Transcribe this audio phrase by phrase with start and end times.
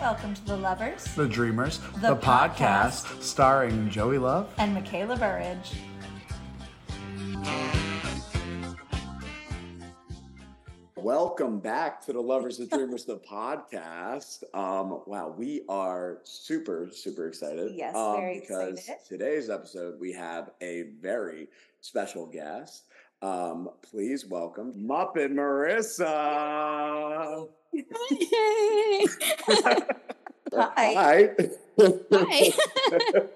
[0.00, 4.48] Welcome to The Lovers The Dreamers, The the, podcast, starring Joey Love.
[4.58, 5.72] and Mikayla Burridge.
[10.96, 14.42] Welcome back to the Lovers and Dreamers, the podcast.
[14.52, 17.72] Um, wow, we are super, super excited.
[17.74, 19.00] Yes, um, very because excited.
[19.08, 21.48] today's episode we have a very
[21.80, 22.87] special guest.
[23.20, 26.06] Um, please welcome Muppet Marissa.
[30.54, 30.94] Hi.
[30.94, 31.30] Hi.
[32.12, 32.52] Hi.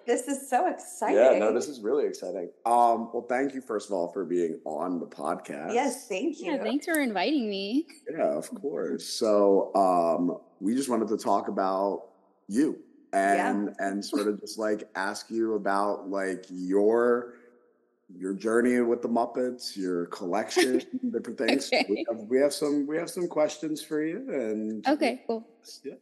[0.07, 1.17] This is so exciting.
[1.17, 2.49] yeah, no, this is really exciting.
[2.65, 5.75] Um, well, thank you first of all for being on the podcast.
[5.75, 6.53] yes, thank you.
[6.53, 7.87] Yeah, thanks for inviting me.
[8.11, 9.07] Yeah, of course.
[9.07, 12.05] So um, we just wanted to talk about
[12.49, 12.79] you
[13.13, 17.35] and and sort of just like ask you about like your
[18.19, 21.71] your journey with the Muppets, your collection, different things.
[21.89, 25.47] We, have, we have some we have some questions for you and Okay, cool.
[25.85, 25.95] yeah.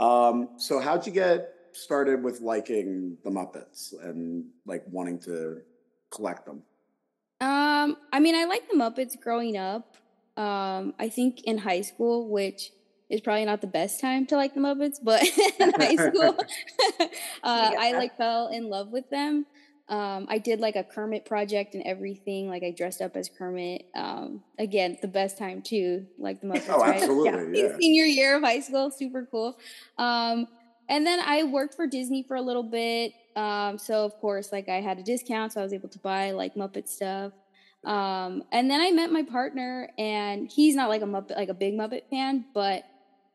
[0.00, 5.60] Um, so how'd you get started with liking the Muppets and like wanting to
[6.10, 6.62] collect them?
[7.40, 9.96] Um, I mean, I liked the Muppets growing up.
[10.36, 12.70] Um, I think in high school, which
[13.10, 15.22] is probably not the best time to like the Muppets, but
[15.60, 16.36] in high school,
[17.42, 19.46] uh, get I like fell in love with them.
[19.88, 22.48] Um, I did like a Kermit project and everything.
[22.48, 23.86] Like I dressed up as Kermit.
[23.94, 26.68] Um, again, the best time too, like the most.
[26.70, 26.96] Oh, right?
[26.96, 27.76] absolutely, yeah.
[27.78, 29.58] senior year of high school, super cool.
[29.98, 30.46] Um,
[30.88, 33.12] and then I worked for Disney for a little bit.
[33.36, 36.30] Um, so of course, like I had a discount, so I was able to buy
[36.30, 37.32] like Muppet stuff.
[37.84, 41.54] Um, and then I met my partner, and he's not like a Muppet, like a
[41.54, 42.84] big Muppet fan, but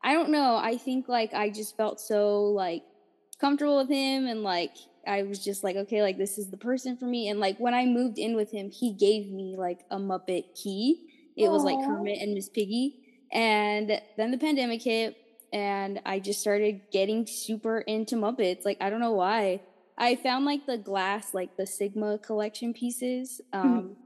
[0.02, 0.56] I don't know.
[0.56, 2.82] I think like I just felt so like
[3.40, 4.72] comfortable with him, and like
[5.06, 7.28] I was just like, okay, like this is the person for me.
[7.28, 11.06] And like when I moved in with him, he gave me like a Muppet key.
[11.36, 11.78] It was like.
[11.86, 13.00] Kermit and Miss Piggy.
[13.32, 15.16] And then the pandemic hit,
[15.52, 18.64] and I just started getting super into Muppets.
[18.64, 19.60] Like I don't know why.
[19.96, 23.96] I found like the glass, like the Sigma collection pieces, um,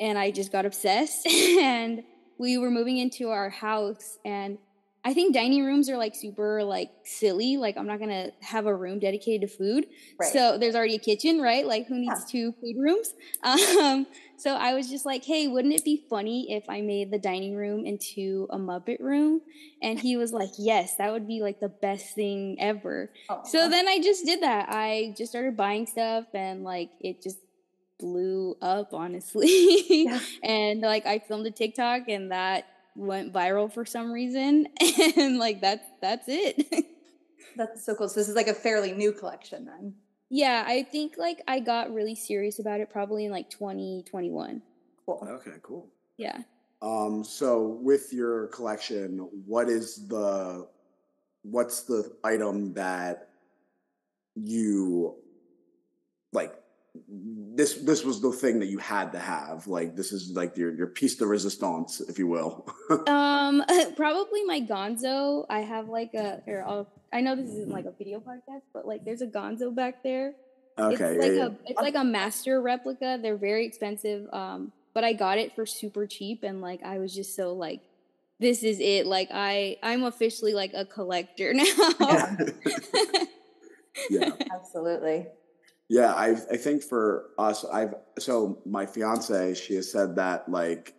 [0.00, 1.26] and I just got obsessed.
[1.60, 2.02] and
[2.38, 4.58] we were moving into our house, and
[5.06, 7.58] I think dining rooms are like super like silly.
[7.58, 9.86] Like I'm not gonna have a room dedicated to food.
[10.18, 10.32] Right.
[10.32, 11.64] So there's already a kitchen, right?
[11.64, 13.14] Like who needs two food rooms?
[13.46, 14.06] Um,
[14.36, 17.54] so I was just like, hey, wouldn't it be funny if I made the dining
[17.54, 19.42] room into a Muppet room?
[19.80, 23.12] And he was like, yes, that would be like the best thing ever.
[23.28, 24.68] Oh, So then I just did that.
[24.70, 27.38] I just started buying stuff and like it just
[27.98, 30.04] blew up, honestly.
[30.04, 30.20] Yeah.
[30.42, 32.66] and like I filmed a TikTok and that
[32.96, 34.68] went viral for some reason.
[35.16, 36.86] And like that's that's it.
[37.56, 38.08] that's so cool.
[38.08, 39.94] So this is like a fairly new collection then.
[40.30, 44.62] yeah, I think like I got really serious about it probably in like 2021.
[45.04, 45.28] Cool.
[45.30, 45.88] Okay, cool.
[46.16, 46.42] Yeah.
[46.82, 50.68] Um, so with your collection, what is the
[51.42, 53.28] what's the item that
[54.34, 55.14] you
[56.32, 56.54] like
[57.08, 59.66] this this was the thing that you had to have.
[59.66, 62.66] Like this is like your your piece de resistance, if you will.
[63.08, 63.64] Um,
[63.96, 65.46] probably my Gonzo.
[65.48, 66.42] I have like a.
[66.44, 69.74] Here, I'll, I know this isn't like a video podcast, but like there's a Gonzo
[69.74, 70.34] back there.
[70.78, 71.14] okay.
[71.14, 73.18] it's like yeah, a it's like a master replica.
[73.20, 74.28] They're very expensive.
[74.32, 77.80] Um, but I got it for super cheap, and like I was just so like,
[78.38, 79.06] this is it.
[79.06, 81.64] Like I I'm officially like a collector now.
[82.00, 82.36] yeah.
[84.10, 84.30] yeah.
[84.52, 85.26] Absolutely.
[85.88, 90.94] Yeah, I I think for us, I've so my fiance, she has said that like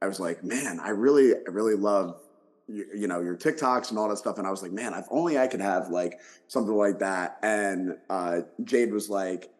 [0.00, 2.20] I was like, man, I really I really love
[2.66, 5.06] you, you know your TikToks and all that stuff, and I was like, man, if
[5.10, 7.38] only I could have like something like that.
[7.42, 9.52] And uh, Jade was like,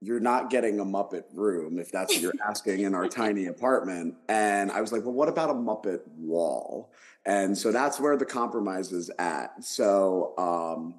[0.00, 4.14] you're not getting a Muppet room if that's what you're asking in our tiny apartment.
[4.28, 6.92] And I was like, well, what about a Muppet wall?
[7.24, 9.64] And so that's where the compromise is at.
[9.64, 10.94] So um,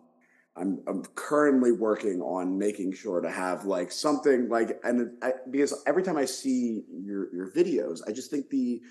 [0.59, 5.83] I'm, I'm currently working on making sure to have like something like, and I, because
[5.85, 8.81] every time I see your your videos, I just think the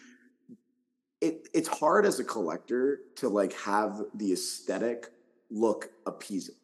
[1.21, 5.07] it it's hard as a collector to like have the aesthetic
[5.51, 6.55] look appeasing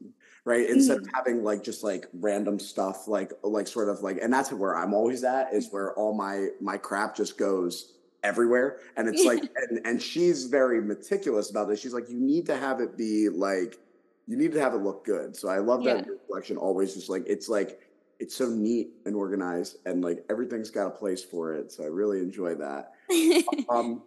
[0.44, 0.68] right?
[0.68, 1.10] Instead of mm.
[1.14, 4.92] having like just like random stuff like like sort of like and that's where i'm
[4.92, 8.78] always at is where all my my crap just goes everywhere.
[8.96, 11.80] And it's like and and she's very meticulous about this.
[11.80, 13.78] She's like you need to have it be like
[14.26, 15.36] you need to have it look good.
[15.36, 16.14] So i love that Yeah.
[16.26, 17.80] collection always just like it's like
[18.18, 21.72] it's so neat and organized and like everything's got a place for it.
[21.72, 22.92] So i really enjoy that.
[23.68, 24.02] Um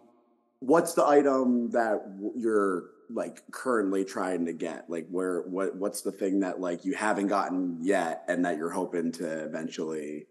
[0.60, 2.02] what's the item that
[2.36, 4.88] you're like currently trying to get?
[4.90, 8.70] Like where what what's the thing that like you haven't gotten yet and that you're
[8.70, 10.26] hoping to eventually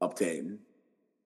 [0.00, 0.60] obtain?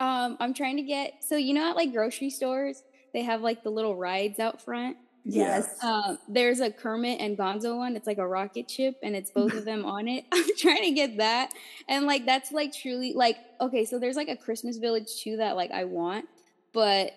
[0.01, 2.83] Um, I'm trying to get so you know at like grocery stores
[3.13, 4.97] they have like the little rides out front.
[5.31, 5.59] Yeah.
[5.59, 5.85] Yes.
[5.85, 7.97] Um, there's a Kermit and Gonzo one.
[7.97, 10.25] It's like a rocket ship, and it's both of them on it.
[10.33, 11.51] I'm trying to get that,
[11.87, 13.85] and like that's like truly like okay.
[13.85, 16.25] So there's like a Christmas Village too that like I want,
[16.73, 17.13] but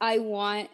[0.00, 0.70] I want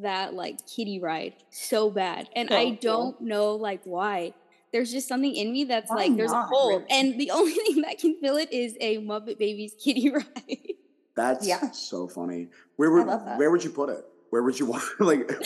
[0.00, 2.78] that like kitty ride so bad, and So I cool.
[2.80, 4.34] don't know like why.
[4.72, 6.84] There's just something in me that's Why like there's not, a hole, really?
[6.90, 10.24] and the only thing that can fill it is a Muppet Babies kitty ride.
[11.14, 11.70] That's Yeah.
[11.70, 12.48] so funny.
[12.74, 13.38] Where would love that.
[13.38, 14.04] where would you put it?
[14.34, 15.28] Where would you want like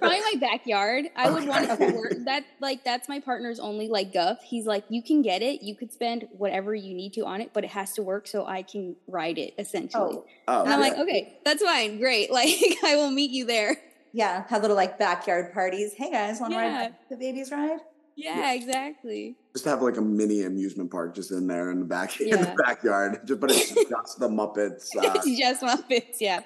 [0.00, 1.04] Probably my backyard.
[1.14, 1.90] I would want it Okay.
[1.90, 2.14] to work.
[2.24, 4.38] That like that's my partner's only like guff.
[4.42, 5.60] He's like, you can get it.
[5.62, 8.46] You could spend whatever you need to on it, but it has to work so
[8.46, 9.52] I can ride it.
[9.58, 10.86] Essentially, Oh, Oh, and I'm yeah.
[10.88, 12.30] like, okay, that's fine, great.
[12.40, 12.48] Like
[12.82, 13.76] I will meet you there.
[14.14, 14.44] yeah.
[14.48, 15.92] Have little like backyard parties.
[15.94, 16.80] Hey guys, want to Yeah.
[16.84, 17.80] ride the babies ride?
[18.22, 19.36] Yeah, exactly.
[19.52, 22.54] just have like a mini amusement park just in there in the back in the
[22.64, 23.20] backyard.
[23.26, 24.88] Just but it's just the Muppets.
[24.96, 26.16] Uh, it's just Muppets.
[26.20, 26.40] Yeah.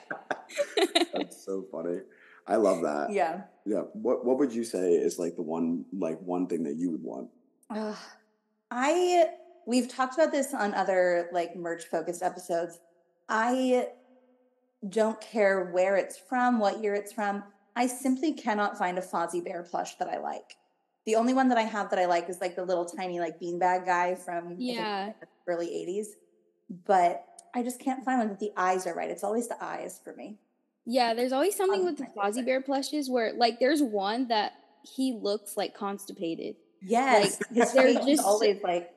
[1.12, 2.00] that's so funny.
[2.46, 3.12] I love that.
[3.12, 3.42] Yeah.
[3.64, 3.82] Yeah.
[3.92, 7.02] What what would you say is like the one like one thing that you would
[7.02, 7.28] want?
[7.70, 7.96] Ugh.
[8.70, 9.30] I
[9.66, 12.78] we've talked about this on other like merch focused episodes.
[13.28, 13.88] I
[14.88, 17.42] don't care where it's from, what year it's from.
[17.76, 20.56] I simply cannot find a Fozzie Bear plush that I like.
[21.06, 23.38] The only one that I have that I like is like the little tiny like
[23.40, 25.12] beanbag guy from Yeah.
[25.46, 26.06] early 80s.
[26.86, 27.24] But
[27.54, 29.10] I just can't find one that the eyes are right.
[29.10, 30.38] It's always the eyes for me.
[30.86, 32.44] Yeah, there's always something Um, with the Fozzie.
[32.44, 34.52] Bear plushes where like there's one that
[34.82, 36.56] he looks like constipated.
[36.82, 37.38] Yes.
[37.52, 38.90] His they're just- always like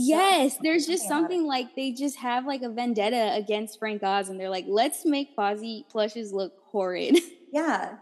[0.00, 4.28] Yes, there's just Something something like they just have like a vendetta against Frank Oz,
[4.28, 7.18] and they're like, let's make Fozzie plushes look horrid.
[7.52, 7.96] Yeah.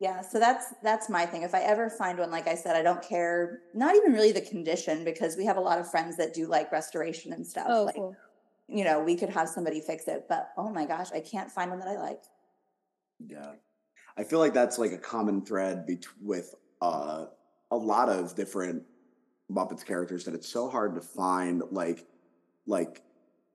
[0.00, 1.42] Yeah, so that's that's my thing.
[1.42, 3.60] If I ever find one, like I said, I don't care.
[3.74, 6.72] Not even really the condition, because we have a lot of friends that do like
[6.72, 7.66] restoration and stuff.
[7.68, 8.16] oh, like, cool.
[8.66, 11.70] you know, we could have somebody fix it, but oh my gosh, I can't find
[11.70, 12.22] one that I like.
[13.28, 13.52] Yeah.
[14.16, 17.26] I feel like that's like a common thread bet- with uh,
[17.70, 18.82] a lot of different
[19.52, 22.06] Muppets characters that it's so hard to find like
[22.66, 23.02] like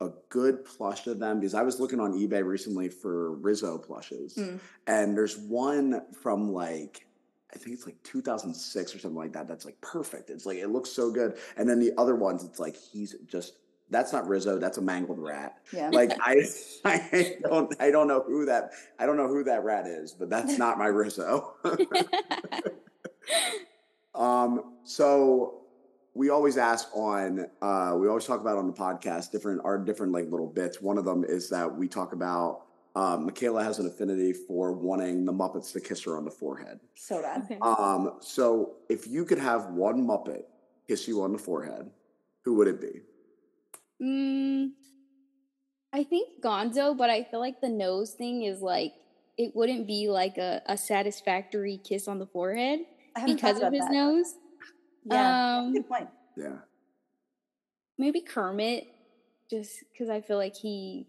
[0.02, 4.36] a good plush of them because I was looking on eBay recently for Rizzo plushes
[4.36, 4.60] Mm.
[4.88, 7.08] and there's one from like
[7.54, 10.30] I think it's like 2006 or something like that that's like perfect.
[10.30, 11.38] It's like it looks so good.
[11.56, 13.54] And then the other ones it's like he's just
[13.90, 15.90] that's not Rizzo, that's a mangled rat Yeah.
[15.92, 16.42] like I,
[16.86, 20.30] I don't I don't know who that I don't know who that rat is, but
[20.30, 21.54] that's not my Rizzo.
[24.14, 25.62] um, so
[26.16, 30.14] we always ask on uh, we always talk about on the podcast different our different
[30.14, 30.82] like little bits.
[30.82, 32.62] One of them is that we talk about
[32.96, 36.80] um, Mikayla has an affinity for wanting the Muppets to kiss her on the forehead.
[36.96, 37.44] so bad.
[37.44, 37.58] okay.
[37.62, 40.44] Um, so if you could have one Muppet
[40.88, 41.92] kiss you on the forehead,
[42.46, 43.02] who would it be?
[44.02, 44.72] Mm,
[45.92, 48.94] I think Gonzo, but I feel like the nose thing is like
[49.38, 52.80] it wouldn't be like a, a satisfactory kiss on the forehead
[53.26, 53.92] because of his that.
[53.92, 54.36] nose.
[55.06, 55.58] Yeah.
[55.58, 56.10] Um, Good point.
[56.36, 56.58] Yeah.
[57.98, 58.88] maybe Kermit,
[59.50, 61.08] just because I feel like he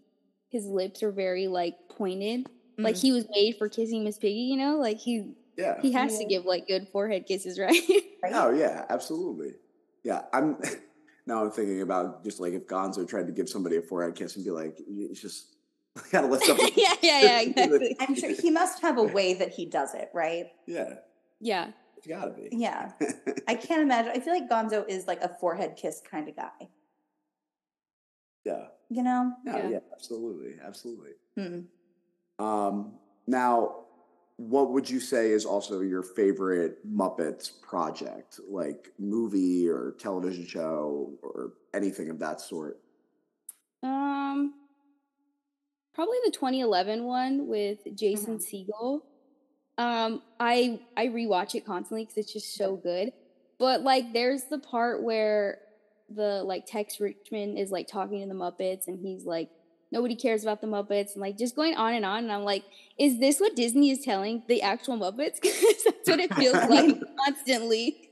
[0.49, 2.47] his lips are very like pointed.
[2.77, 3.01] Like Mhm.
[3.01, 4.77] he was made for kissing Miss Piggy, you know?
[4.77, 5.81] Like he Yeah.
[5.81, 7.81] he has to give like good forehead kisses, right?
[8.23, 8.31] Right?
[8.33, 9.55] Oh yeah, absolutely.
[10.03, 10.57] Yeah, I'm
[11.25, 14.35] now I'm thinking about just like if Gonzo tried to give somebody a forehead kiss
[14.35, 15.55] and be like, it's just
[16.11, 16.57] gotta lift up.
[16.77, 17.95] yeah, yeah, yeah, exactly.
[17.99, 20.45] I'm sure he must have a way that he does it, right?
[20.67, 20.93] yeah,
[21.41, 21.71] Yeah.
[22.07, 22.49] It's gotta be.
[22.51, 22.91] Yeah.
[23.47, 24.11] I can't imagine.
[24.15, 26.69] I feel like Gonzo is like a forehead kiss kind of guy.
[28.45, 29.33] yeah, You know?
[29.43, 29.69] no, Yeah.
[29.69, 31.11] yeah, absolutely, absolutely.
[31.37, 31.59] Hmm.
[32.43, 32.93] Um,
[33.25, 33.83] now,
[34.37, 41.13] what would you say is also your favorite Muppets project, like movie or television show
[41.23, 42.79] or anything of that sort?
[43.83, 44.53] Um,
[45.93, 49.01] probably the 2011 one with Jason Segel.
[49.77, 53.13] Um, I I rewatch it constantly because it's just so good.
[53.59, 55.59] But like, there's the part where
[56.09, 59.49] the like Tex Richman is like talking to the Muppets, and he's like,
[59.91, 62.23] nobody cares about the Muppets, and like just going on and on.
[62.23, 62.63] And I'm like,
[62.97, 65.35] is this what Disney is telling the actual Muppets?
[65.41, 68.09] Because that's what it feels like constantly.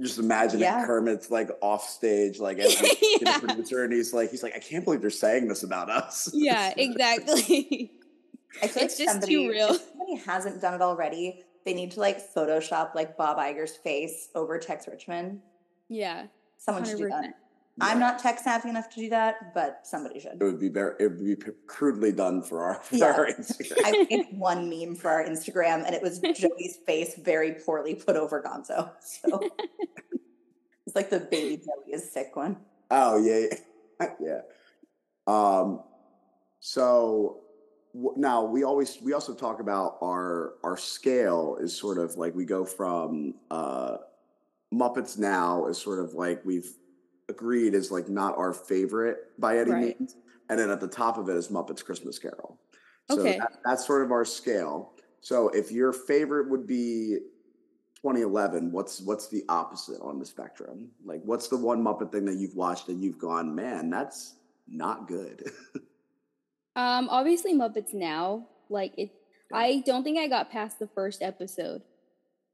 [0.00, 0.82] Just imagine Yeah.
[0.82, 2.86] it, Kermit's like off stage, like as a
[3.22, 3.38] Yeah.
[3.38, 6.30] producer, and he's like, he's like, I can't believe they're saying this about us.
[6.34, 7.90] Yeah, exactly.
[8.62, 9.68] I feel It's like just somebody, too real.
[9.70, 14.28] If somebody hasn't done it already, they need to like Photoshop like Bob Iger's face
[14.34, 15.42] over Tex Richman.
[15.88, 16.26] yeah.
[16.58, 17.24] Someone should do that.
[17.24, 17.32] 100%.
[17.82, 20.32] I'm not tech savvy enough to do that, but somebody should.
[20.40, 21.36] It would be very, it would be
[21.66, 23.12] crudely done for our, for Yeah.
[23.12, 23.76] our Instagram.
[23.84, 28.16] I made one meme for our Instagram, and it was Joey's face very poorly put
[28.16, 28.90] over Gonzo.
[29.02, 29.40] So
[30.86, 32.56] it's like the baby Joey is sick one.
[32.90, 33.48] Oh yeah,
[34.00, 34.06] yeah.
[34.20, 34.40] yeah.
[35.26, 35.82] Um,
[36.60, 36.82] so
[37.22, 37.40] w-
[38.16, 42.44] now we always we also talk about our our scale is sort of like we
[42.44, 43.96] go from uh
[44.74, 46.68] Muppets now is sort of like we've
[47.28, 49.96] agreed is like not our favorite by any Right.
[50.00, 50.16] means,
[50.50, 52.58] and then at the top of it is Muppets Christmas Carol.
[53.06, 53.38] So Okay.
[53.38, 54.94] that, that's sort of our scale.
[55.20, 57.18] So if your favorite would be
[58.02, 60.90] 2011, what's what's the opposite on the spectrum?
[61.04, 64.36] Like what's the one Muppet thing that you've watched and you've gone, man, that's
[64.68, 65.50] not good.
[66.76, 68.46] Um, obviously Muppets Now.
[68.68, 69.10] Like it.
[69.52, 71.82] I don't think I got past the first episode.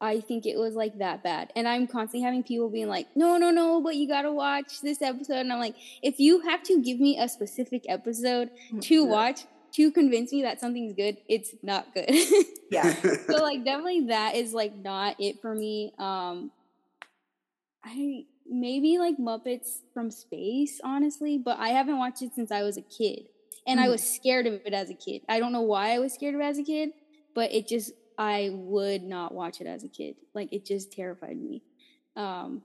[0.00, 1.52] I think it was like that bad.
[1.55, 5.00] And I'm constantly having people being like, no, no, no, but you gotta watch this
[5.00, 5.37] episode.
[5.38, 8.50] And I'm like, if you have to give me a specific episode
[8.83, 9.02] to Yeah.
[9.09, 9.41] watch
[9.75, 12.11] to convince me that something's good, it's not good.
[12.71, 12.95] Yeah.
[13.26, 15.93] so like definitely that is like not it for me.
[15.99, 16.50] Um
[17.85, 22.76] I maybe like Muppets from Space, honestly, but I haven't watched it since I was
[22.76, 23.25] a kid.
[23.66, 23.90] And I Mhm.
[23.92, 25.23] was scared of it as a kid.
[25.28, 26.92] I don't know why I was scared of it as a kid,
[27.35, 30.16] but it just I would not watch it as a kid.
[30.35, 31.62] Like it just terrified me.
[32.16, 32.62] Um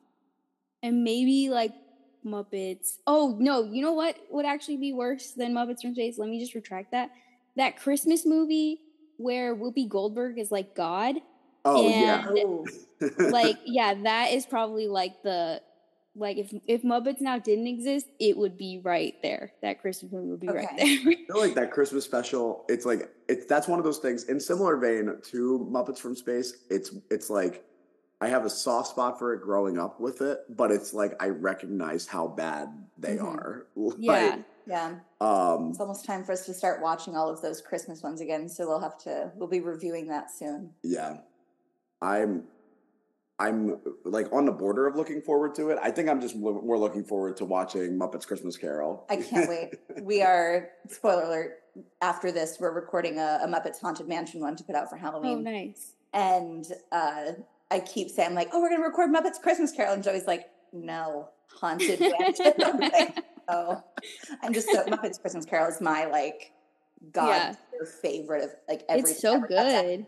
[0.83, 1.73] and maybe like
[2.25, 2.97] Muppets.
[3.07, 6.17] Oh no, you know what would actually be worse than Muppets from Space?
[6.17, 7.11] Let me just retract that.
[7.55, 8.81] That Christmas movie
[9.17, 11.15] where Whoopi Goldberg is like God.
[11.65, 12.65] oh And- Oh,
[13.31, 15.61] Like, yeah, that is probably like the
[16.17, 19.53] like if if Muppets now didn't exist, it would be right there.
[19.61, 20.85] That Christmas movie would be right there.
[20.85, 22.65] I feel like that Christmas special.
[22.67, 24.23] It's like it's that's one of those things.
[24.25, 27.63] In similar vein to Muppets from Space, it's it's like
[28.19, 31.29] I have a soft spot for it growing up with it, but it's like I
[31.29, 33.23] recognize how bad they Mhm.
[33.25, 33.67] are.
[33.99, 34.37] yeah.
[34.65, 34.95] yeah.
[35.21, 38.49] Um, It's almost time for us to start watching all of those Christmas ones again.
[38.49, 40.71] So we'll have to, we'll be reviewing that soon.
[40.83, 41.17] yeah,
[42.01, 42.43] I'm.
[43.39, 45.77] I'm like on the border of looking forward to it.
[45.81, 49.05] I think I'm just lo- more looking forward to watching Muppets Christmas Carol.
[49.09, 49.75] I can't wait.
[50.01, 51.51] We are, spoiler alert,
[52.01, 55.47] after this, we're recording a, a Muppets Haunted Mansion one to put out for Halloween.
[55.47, 55.93] Oh, nice.
[56.13, 57.33] And uh,
[57.69, 59.93] I keep saying, like, oh, we're going to record Muppets Christmas Carol.
[59.93, 61.29] And Joey's like, no,
[61.59, 62.53] Haunted Mansion.
[62.65, 63.83] I'm like, oh,
[64.41, 66.53] I'm just so, Muppets Christmas Carol is my, like,
[67.11, 67.55] God Yeah.
[68.01, 69.47] favorite of, like, every It's so ever.
[69.47, 70.07] Good.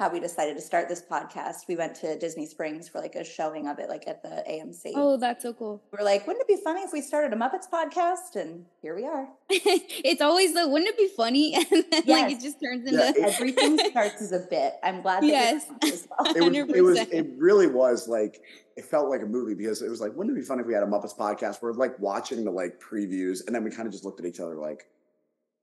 [0.00, 1.68] Actually How we decided to start this podcast.
[1.68, 4.92] We went to Disney Springs for like a showing of it, like at the AMC.
[4.94, 5.82] Oh, that's so cool.
[5.92, 8.36] We're like, wouldn't it be funny if we started a Muppets podcast?
[8.36, 9.28] And here we are.
[9.50, 11.54] it's always the wouldn't it be funny?
[11.70, 14.74] And then like it just turns Yeah, into it- Everything starts as a bit.
[14.82, 15.66] I'm glad that Yes.
[15.82, 16.34] you're as well.
[16.36, 18.40] it was, it was it really was like
[18.76, 20.72] it felt like a movie because it was like wouldn't it be fun if we
[20.74, 21.60] had a Muppets podcast?
[21.62, 24.40] We're like watching the like previews and then we kind of just looked at each
[24.40, 24.86] other like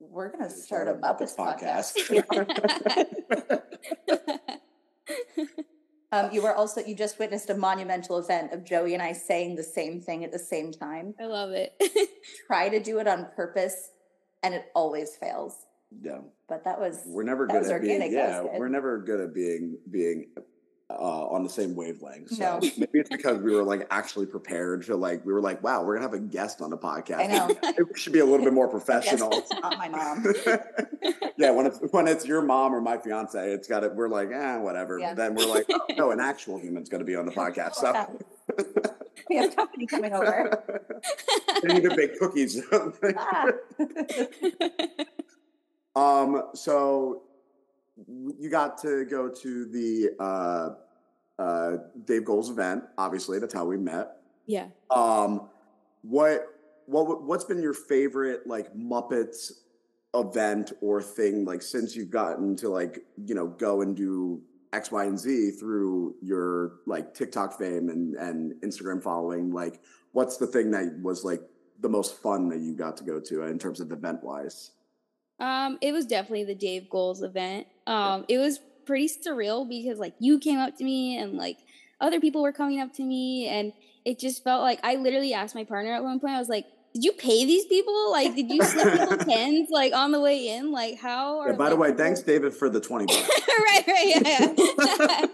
[0.00, 1.94] We're gonna start a Muppets podcast.
[6.12, 9.56] um, you were also you just witnessed a monumental event of Joey and I saying
[9.56, 11.14] the same thing at the same time.
[11.20, 11.74] I love it.
[12.46, 13.90] Try to do it on purpose,
[14.42, 15.66] and it always fails.
[16.00, 16.18] yeah.
[16.48, 18.58] But that was We're never good at being organic, that yeah, good.
[18.58, 20.26] we're never good at being being
[20.90, 20.94] uh,
[21.28, 22.30] on the same wavelength.
[22.30, 22.60] So No.
[22.78, 25.96] maybe it's because we were like actually prepared to like we were like, wow, we're
[25.96, 27.18] gonna have a guest on the podcast.
[27.18, 27.46] I know.
[27.62, 29.28] Maybe we should be a little bit more professional.
[29.32, 30.24] it's not my mom.
[31.36, 33.94] yeah, when it's when it's your mom or my fiance, it's got it.
[33.94, 34.98] We're like, eh, whatever.
[34.98, 35.12] Yeah.
[35.14, 37.74] Then we're like, oh, no, an actual human's going to be on the podcast.
[37.74, 38.18] So
[39.28, 40.64] we have company coming over.
[41.62, 42.62] they need to bake cookies.
[43.16, 43.46] Ah.
[45.96, 47.22] um, so
[48.06, 52.84] you got to go to the uh, uh, Dave Goelz event.
[52.96, 54.16] Obviously, that's how we met.
[54.46, 54.66] yeah.
[54.90, 55.48] Um,
[56.02, 56.46] what
[56.86, 59.52] what what's been your favorite like Muppets
[60.14, 64.40] event or thing like since you've gotten to like you know go and do
[64.72, 69.52] X, Y, and Z through your like TikTok fame and and Instagram following?
[69.52, 69.80] Like,
[70.12, 71.42] what's the thing that was like
[71.80, 74.72] the most fun that you got to go to in terms of event wise?
[75.40, 77.66] Um, it was definitely the Dave Goelz event.
[77.88, 81.58] Um, it was pretty surreal because like you came up to me and like
[82.00, 83.72] other people were coming up to me and
[84.04, 86.66] it just felt like I literally asked my partner at one point, I was like,
[86.94, 88.10] Did you pay these people?
[88.10, 90.70] Like, did you slip people tens like on the way in?
[90.70, 93.28] Like how are Yeah, by the way, thanks David for the twenty bucks.
[93.48, 94.54] right, right, yeah.
[94.56, 95.26] yeah.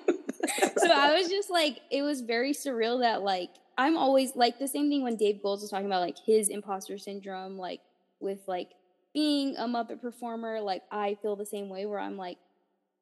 [0.76, 4.68] so I was just like, it was very surreal that like I'm always like the
[4.68, 7.80] same thing when Dave Goelz was talking about like his imposter syndrome, like
[8.20, 8.70] with like
[9.12, 12.38] being a Muppet performer, like I feel the same way where I'm like,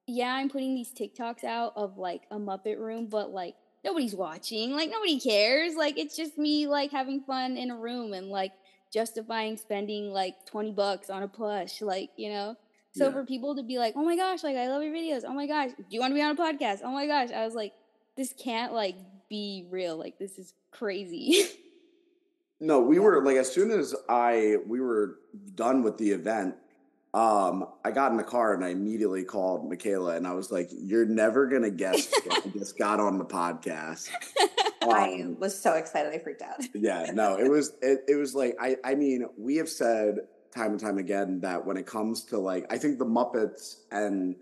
[0.06, 3.54] yeah, I'm putting these TikToks out of like a Muppet room, but like
[3.84, 5.74] nobody's watching, like nobody cares.
[5.76, 8.52] Like it's just me like having fun in a room and like
[8.92, 12.56] justifying spending like 20 bucks on a plush, like, you know?
[12.94, 13.12] So Yeah.
[13.12, 15.22] for people to be like, "Oh my gosh, like I love your videos.
[15.26, 16.80] Oh my gosh, do you want to be on a podcast?
[16.84, 17.72] Oh my gosh." I was like,
[18.16, 18.96] this can't like
[19.30, 19.96] be real.
[19.96, 21.44] Like this is crazy.
[22.60, 25.16] No, we were like as soon as I we were
[25.56, 26.54] done with the event,
[27.14, 30.70] um, I got in the car and I immediately called Mikayla and I was like,
[30.72, 34.08] "You're never gonna guess what I just got on the podcast."
[34.82, 36.56] I Um, was so excited, I freaked out.
[36.74, 40.20] yeah, no, it was it, it was like I I mean, we have said
[40.54, 44.34] time and time again that when it comes to like I think the Muppets and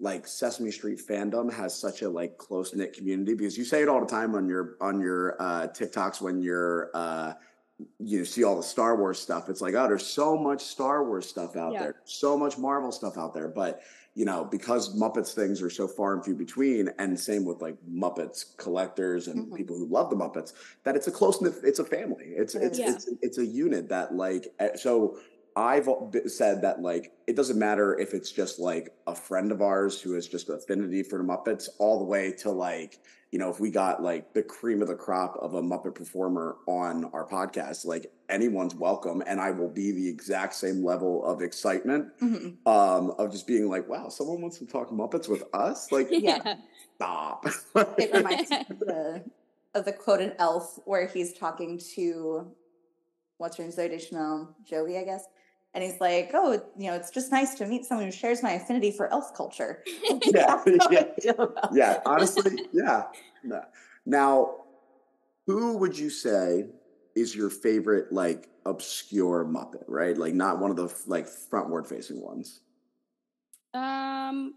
[0.00, 3.88] like Sesame Street fandom has such a like close knit community because you say it
[3.88, 7.32] all the time on your on your uh TikToks when you're uh
[7.98, 9.48] you see all the Star Wars stuff.
[9.48, 11.80] It's like, oh, there's so much Star Wars stuff out Yeah.
[11.80, 13.48] there, so much Marvel stuff out there.
[13.48, 13.80] But
[14.14, 17.76] you know, because Muppets things are so far and few between, and same with like
[17.88, 19.54] Muppets collectors and Mhm.
[19.56, 22.32] people who love the Muppets, that it's a close knit, it's a family.
[22.36, 22.90] It's it's Yeah.
[22.90, 25.18] it's it's a unit that like eh, so.
[25.56, 25.88] I've
[26.26, 30.12] said that like it doesn't matter if it's just like a friend of ours who
[30.12, 32.98] has just affinity for the Muppets, all the way to like
[33.30, 36.56] you know if we got like the cream of the crop of a Muppet performer
[36.66, 41.42] on our podcast, like anyone's welcome, and I will be the exact same level of
[41.42, 42.56] excitement Mhm.
[42.66, 46.56] um, of just being like, wow, someone wants to talk Muppets with us, like Yeah.
[46.94, 47.46] stop.
[47.98, 49.24] It reminds me of the,
[49.74, 52.50] of the quote in Elf where he's talking to
[53.38, 55.24] what's her name, Zooey Deschanel, Joey, I guess.
[55.74, 58.52] And he's like, "Oh, you know, it's just nice to meet someone who shares my
[58.52, 59.82] affinity for elf culture."
[60.24, 61.46] Yeah, That's how I yeah.
[61.72, 63.04] yeah, honestly, yeah.
[63.44, 63.62] No.
[64.04, 64.54] Now,
[65.46, 66.66] who would you say
[67.14, 69.84] is your favorite like obscure Muppet?
[69.86, 72.60] Right, like not one of the like frontward facing ones.
[73.74, 74.54] Um,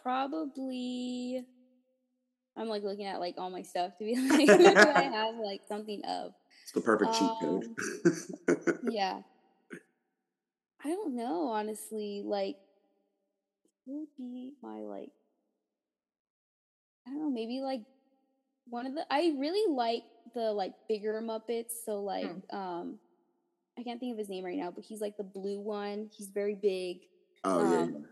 [0.00, 1.44] probably.
[2.58, 5.34] I'm like looking at like all my stuff to be like, who do I have
[5.36, 6.32] like something of?
[6.66, 8.82] It's the perfect cheat code.
[8.92, 9.20] Yeah.
[10.84, 12.22] I don't know, honestly.
[12.24, 12.56] Like,
[13.84, 15.10] who would be my like?
[17.06, 17.30] I don't know.
[17.30, 17.82] Maybe like
[18.68, 19.06] one of the.
[19.08, 20.02] I really like
[20.34, 21.70] the like bigger Muppets.
[21.84, 22.98] So like, um,
[23.78, 26.10] I can't think of his name right now, but he's like the blue one.
[26.12, 26.98] He's very big.
[27.44, 28.06] oh yeah, Um,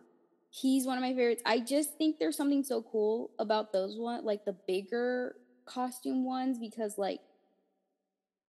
[0.51, 1.43] he's one of my favorites.
[1.45, 5.35] I just think there's something so cool about those one, like the bigger
[5.67, 7.19] costume ones, because like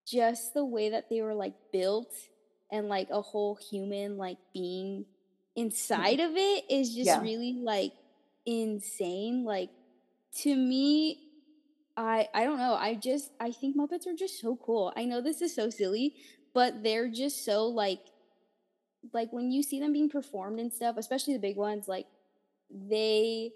[0.05, 2.13] just the way that they were like built
[2.71, 5.05] and like a whole human like being
[5.55, 7.21] inside of it is just Yeah.
[7.21, 7.93] really like
[8.45, 9.43] insane.
[9.45, 9.69] Like
[10.39, 11.29] to me,
[11.97, 12.75] I I don't know.
[12.75, 14.93] I just I think Muppets are just so cool.
[14.95, 16.15] I know this is so silly,
[16.53, 18.01] but they're just so like
[19.13, 22.07] like when you see them being performed and stuff, especially the big ones, like
[22.69, 23.51] they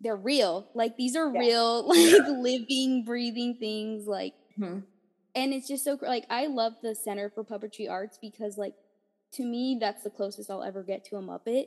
[0.00, 0.68] they're real.
[0.74, 1.40] Like these are Yeah.
[1.40, 2.28] real, like Yeah.
[2.28, 4.06] living, breathing things.
[4.06, 4.84] Like Mhm.
[5.34, 8.74] And it's just so like I love the Center for Puppetry Arts because like
[9.32, 11.66] to me that's the closest I'll ever get to a Muppet.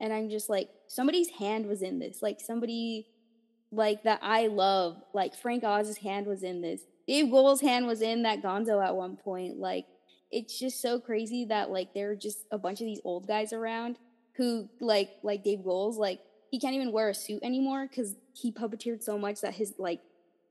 [0.00, 2.22] And I'm just like somebody's hand was in this.
[2.22, 3.06] Like somebody
[3.72, 4.96] like that I love.
[5.12, 6.82] Like Frank Oz's hand was in this.
[7.06, 9.58] Dave Goelz's hand was in that Gonzo at one point.
[9.58, 9.86] Like
[10.30, 13.52] it's just so crazy that like there are just a bunch of these old guys
[13.52, 13.98] around
[14.36, 16.20] who like like Dave Goelz like
[16.50, 20.00] he can't even wear a suit anymore because he puppeteered so much that his like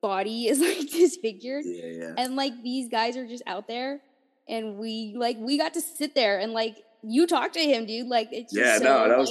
[0.01, 2.13] body is like disfigured yeah, yeah.
[2.17, 3.99] and like these guys are just out there
[4.47, 8.07] and we like we got to sit there and like you talk to him dude
[8.07, 9.29] like it's just Yeah, so, no, that was-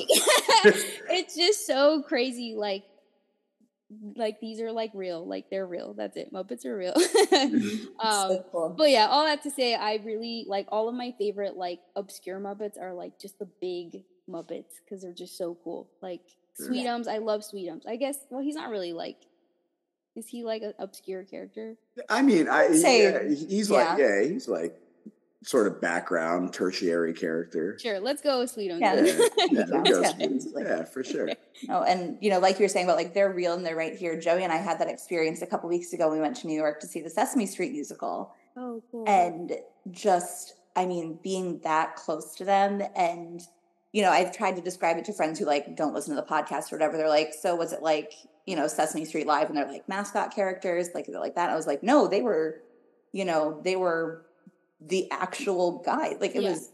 [0.64, 0.74] like-
[1.10, 2.84] it's just so crazy like
[4.16, 6.92] like these are like real like they're real that's it muppets are real
[8.00, 8.74] um so cool.
[8.76, 12.38] but yeah all that to say i really like all of my favorite like obscure
[12.38, 16.20] muppets are like just the big muppets because they're just so cool like
[16.58, 16.66] Yeah.
[16.68, 19.16] sweetums i love sweetums i guess well he's not really like
[20.18, 21.76] is he like an obscure character
[22.08, 24.78] I mean, I say, yeah, he's like yeah, he's like
[25.44, 27.78] sort of background tertiary character.
[27.80, 28.80] Sure, let's go with Sweetums.
[28.80, 28.94] Yeah.
[28.94, 30.46] Yeah, yeah, Yeah, goes.
[30.56, 31.30] yeah, yeah, for sure.
[31.68, 33.96] Oh, and you know, like you were saying about like they're real and they're right
[33.96, 34.18] here.
[34.20, 36.08] Joey and I had that experience a couple weeks ago.
[36.08, 39.04] We went to New York to see the Sesame Street musical, Oh, cool.
[39.08, 39.52] and
[39.90, 43.40] just I mean, being that close to them, and
[43.92, 46.26] you know, I've tried to describe it to friends who like don't listen to the
[46.28, 46.96] podcast or whatever.
[46.96, 48.12] They're like, "So was it like
[48.48, 51.50] you know Sesame Street Live?" And they're like mascot characters, like like that.
[51.50, 52.62] I was like, "No, they were,
[53.12, 54.26] you know, they were
[54.80, 56.16] the actual guy.
[56.20, 56.50] Like it Yeah.
[56.50, 56.70] was,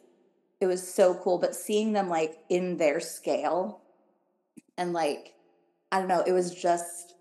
[0.60, 3.82] it was so cool." But seeing them like in their scale
[4.76, 5.34] and like
[5.92, 7.13] I don't know, it was just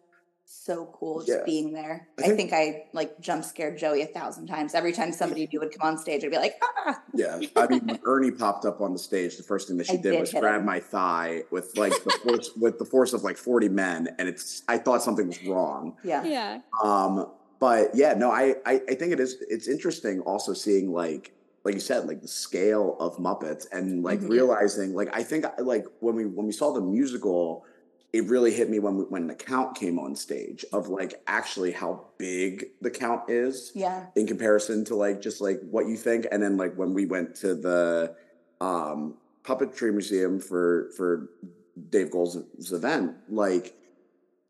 [0.63, 1.43] so cool just Yeah.
[1.45, 2.07] being there.
[2.17, 4.73] I I think- think, I like jump scared Joey a thousand times.
[4.73, 7.81] Every time somebody new would come on stage, I'd be like, ah, Yeah, I mean,
[7.85, 10.31] when Ernie popped up on the stage, the first thing that she did, did was
[10.31, 10.65] grab him.
[10.65, 14.63] my thigh with like the force with the force of like forty men, and it's
[14.69, 15.97] I thought something was wrong.
[16.03, 17.27] yeah, yeah, Um,
[17.59, 19.37] but yeah, no, I, I I think it is.
[19.49, 21.33] It's interesting also seeing like
[21.65, 24.29] like you said, like the scale of Muppets and like Mhm.
[24.29, 27.65] realizing like I think like when we when we saw the musical,
[28.13, 32.05] it really hit me when when the count came on stage of like actually how
[32.19, 36.27] big the count is yeah, in comparison to like just like what you think.
[36.31, 38.15] And then like when we went to the
[38.61, 41.29] um puppetry museum for for
[41.89, 43.75] Dave Goelz's event, like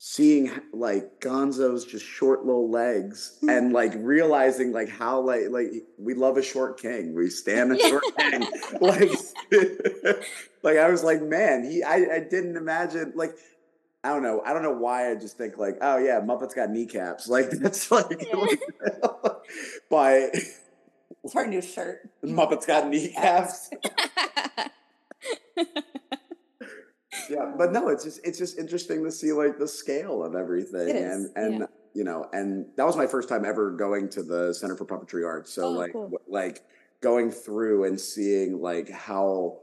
[0.05, 3.49] seeing like Gonzo's just short little legs Hmm.
[3.49, 7.15] and like realizing like how like like we love a short king.
[7.15, 8.45] We stand a short king.
[8.81, 9.11] Like
[10.61, 13.31] like I was like, man, he I, I didn't imagine like
[14.03, 14.41] I don't know.
[14.45, 17.29] I don't know why I just think like, oh yeah, Muppets got kneecaps.
[17.29, 18.59] Like that's like, like
[19.89, 20.27] by
[21.23, 22.09] It's our new shirt.
[22.25, 23.69] Muppets got kneecaps.
[27.43, 30.95] Yeah but no it's just it's just interesting to see like the scale of everything
[30.95, 31.65] and and yeah.
[31.93, 35.25] you know and that was my first time ever going to the center for puppetry
[35.25, 36.11] arts so Oh, like cool.
[36.27, 36.63] like
[37.01, 39.59] going through and seeing like how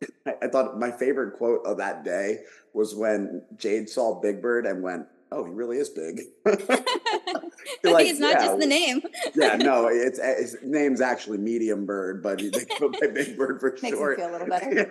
[0.26, 2.40] I, thought my favorite quote of that day
[2.72, 8.18] was when jade saw big bird and went oh he really is big like, it's
[8.20, 9.02] not yeah, just the name.
[9.34, 13.70] yeah no it's his name's actually medium bird but they go by big bird for
[13.72, 14.90] Makes me short feel a little better.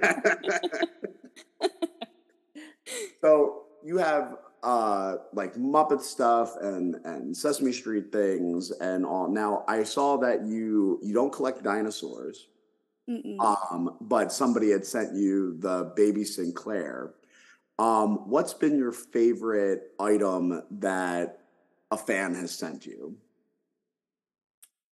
[3.28, 9.28] So you have uh like Muppet stuff and and Sesame Street things and all.
[9.30, 12.48] Now I saw that you you don't collect dinosaurs,
[13.10, 13.38] Mm-mm.
[13.40, 17.13] um, but somebody had sent you the baby Sinclair.
[17.78, 21.42] Um, what's been your favorite item that
[21.92, 23.18] a fan has sent you?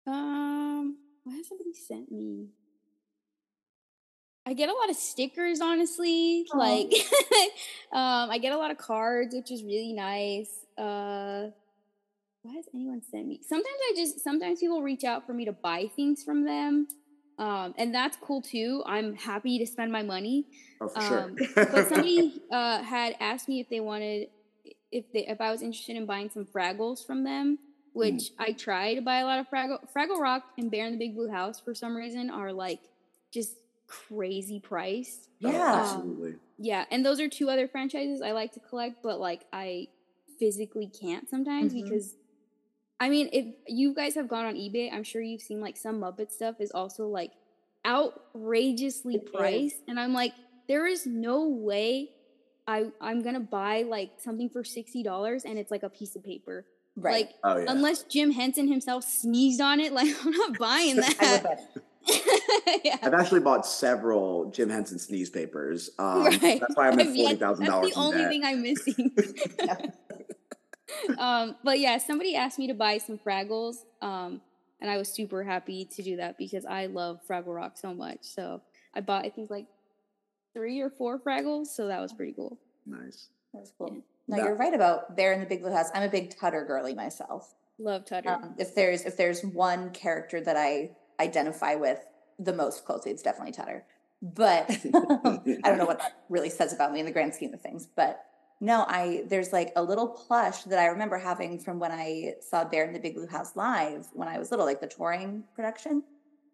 [0.06, 2.48] Um, what has somebody sent me?
[4.50, 6.44] I get a lot of stickers, honestly.
[6.52, 6.58] Aw.
[6.58, 6.92] Like,
[7.92, 10.50] um, I get a lot of cards, which is really nice.
[10.76, 11.50] Uh,
[12.42, 13.40] what has anyone sent me?
[13.46, 16.88] Sometimes I just sometimes people reach out for me to buy things from them,
[17.38, 18.82] um, and that's cool too.
[18.86, 20.46] I'm happy to spend my money.
[20.80, 21.66] Oh, for Um, sure.
[21.66, 24.28] but somebody uh, had asked me if they wanted
[24.90, 27.58] if they if I was interested in buying some Fraggles from them,
[27.92, 30.98] which I try to buy a lot of Fraggle Fraggle Rock and Bear in the
[30.98, 32.80] Big Blue House for some reason are like
[33.32, 33.52] just
[33.90, 35.28] crazy price.
[35.40, 35.80] Yeah.
[35.82, 36.34] absolutely.
[36.58, 39.88] Yeah, and those are two other franchises I like to collect, but like I
[40.38, 41.82] physically can't sometimes Mhm.
[41.82, 42.14] because
[43.02, 46.00] I mean, if you guys have gone on eBay, I'm sure you've seen like some
[46.00, 47.32] Muppet stuff is also like
[47.86, 49.30] outrageously It is.
[49.30, 50.32] priced, and I'm like,
[50.68, 52.10] there is no way
[52.66, 56.22] I I'm gonna buy like something for sixty dollars and it's like a piece of
[56.22, 56.66] paper.
[56.96, 57.12] Right.
[57.26, 57.64] Like Oh yeah.
[57.68, 61.68] unless Jim Henson himself sneezed on it, like I'm not buying I would that.
[62.64, 62.80] bet.
[62.84, 62.96] yeah.
[63.02, 65.90] I've actually bought several Jim Henson sneeze papers.
[65.98, 66.60] Um, right.
[66.60, 68.30] That's why I'm at forty thousand dollars That's the only debt.
[68.30, 69.10] thing I'm missing.
[71.18, 74.40] um, but yeah, somebody asked me to buy some Fraggles, um,
[74.80, 78.18] and I was super happy to do that because I love Fraggle Rock so much.
[78.22, 78.60] So
[78.94, 79.66] I bought, I think, like
[80.54, 81.68] three or four Fraggles.
[81.68, 82.58] So that was pretty cool.
[82.86, 83.28] Nice.
[83.54, 83.90] That's cool.
[83.92, 84.00] Yeah.
[84.28, 85.90] No, That- you're right about Bear in the Big Blue House.
[85.94, 87.54] I'm a big Tutter girly myself.
[87.78, 88.30] Love Tutter.
[88.30, 91.98] Um, if there's if there's one character that I identify with
[92.42, 93.84] the most closely, it's definitely Tutter.
[94.22, 97.60] But I don't know what that really says about me in the grand scheme of
[97.60, 97.86] things.
[97.94, 98.24] But
[98.60, 102.64] no, I there's like a little plush that I remember having from when I saw
[102.64, 106.02] Bear in the Big Blue House live when I was little, like the touring production.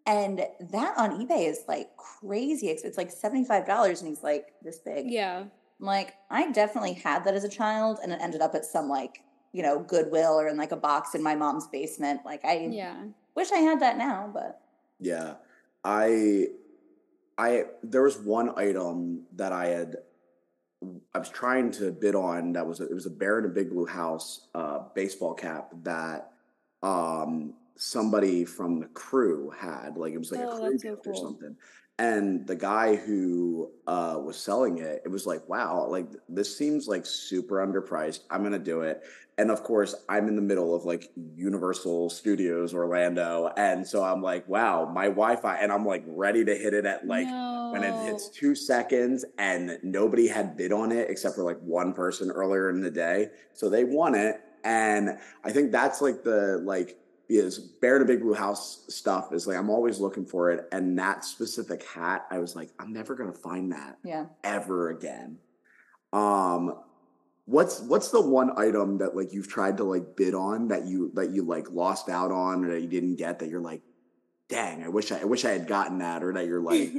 [0.07, 2.69] And that on eBay is like crazy.
[2.69, 5.11] It's it's like $75 and he's like this big.
[5.11, 5.45] yeah.
[5.81, 8.89] I'm like, I definitely had that as a child and it ended up at some
[8.89, 9.21] like,
[9.53, 12.21] you know, Goodwill or in like a box in my mom's basement.
[12.25, 13.03] Like I Yeah.
[13.35, 14.61] wish I had that now, but
[15.01, 15.35] Yeah.
[15.87, 16.49] I
[17.39, 19.97] I there was one item that I had
[21.15, 23.49] I was trying to bid on that was a, it was a Bear in a
[23.49, 26.33] Big Blue House uh baseball cap that
[26.83, 30.91] um somebody from the crew had like it was like Oh, a crew that's so
[30.91, 31.57] gift or something
[31.99, 36.87] and the guy who uh was selling it it was like wow like this seems
[36.87, 38.21] like super underpriced.
[38.31, 39.03] I'm gonna do it.
[39.39, 44.23] And of course i'm in the middle of like universal studios orlando and so i'm
[44.23, 47.27] like wow my wi-fi and i'm like ready to hit it at like
[47.73, 51.93] when it hits two seconds and nobody had bid on it except for like one
[51.93, 53.29] person earlier in the day.
[53.53, 58.05] So they won it and i think that's like the like is bear in a
[58.05, 62.27] big blue house stuff is like i'm always looking for it and that specific hat
[62.31, 64.27] i was like i'm never gonna find that yeah.
[64.45, 65.39] ever again
[66.13, 66.75] um
[67.47, 71.11] what's what's the one item that like you've tried to like bid on that you
[71.15, 73.83] that you like lost out on or that you didn't get that you're like
[74.49, 76.93] dang i wish i, I wish i had gotten that or that you're like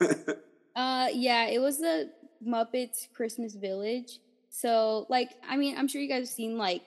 [0.76, 2.10] Uh, yeah, it was the
[2.46, 4.18] Muppets Christmas Village.
[4.48, 6.82] So, like, I mean, I'm sure you guys have seen like,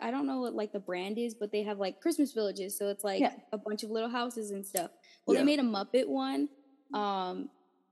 [0.00, 2.76] I don't know what like the brand is, but they have like Christmas villages.
[2.76, 3.32] So it's like Yeah.
[3.52, 4.90] a bunch of little houses and stuff.
[5.26, 5.40] Well, Yeah.
[5.40, 6.48] they made a Muppet one,
[6.92, 7.48] um,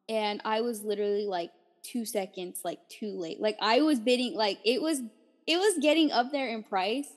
[0.09, 1.51] and I was literally like
[1.83, 3.41] two seconds like too late.
[3.41, 5.01] Like I was bidding, like it was
[5.47, 7.09] it was getting up there in price,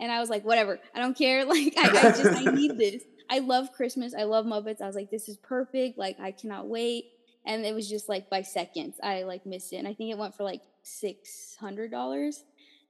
[0.00, 1.44] and I was like, whatever, I don't care.
[1.48, 3.02] Like I, I just I need this.
[3.30, 4.14] I love Christmas.
[4.14, 4.80] I love Muppets.
[4.80, 5.98] I was like, this is perfect.
[5.98, 7.06] Like I cannot wait.
[7.44, 8.96] and it was just like by seconds.
[9.02, 12.44] I like missed it, and I think it went for like six hundred dollars,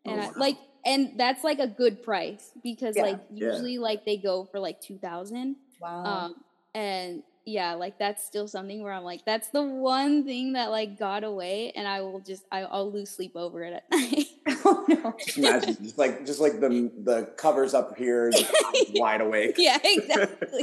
[0.04, 3.02] and Oh, I, like, and that's like a good price because Yeah.
[3.02, 3.52] like Yeah.
[3.52, 6.04] usually like they go for like two thousand, Wow.
[6.04, 6.34] um,
[6.74, 10.98] and yeah, like that's still something where I'm like, that's the one thing that like
[10.98, 14.26] got away, and I will just I, I'll lose sleep over it at night.
[14.64, 15.14] oh no.
[15.24, 18.52] Just imagine, just like just like the the covers up here, just
[18.94, 19.54] wide awake.
[19.58, 20.62] yeah, exactly.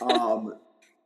[0.00, 0.54] um